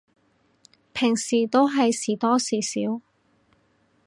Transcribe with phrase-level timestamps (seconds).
[0.93, 3.01] 平時都係時多時少